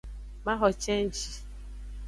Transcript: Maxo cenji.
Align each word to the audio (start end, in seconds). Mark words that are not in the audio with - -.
Maxo 0.45 0.69
cenji. 0.83 1.25